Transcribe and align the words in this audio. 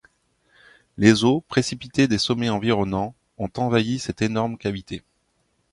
Les 0.97 1.23
eaux, 1.25 1.41
précipitées 1.41 2.07
des 2.07 2.17
sommets 2.17 2.49
environnants, 2.49 3.13
ont 3.37 3.51
envahi 3.57 3.99
cette 3.99 4.23
énorme 4.23 4.57
cavité. 4.57 5.03